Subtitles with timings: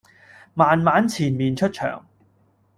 [0.55, 2.03] 慢慢纏綿出場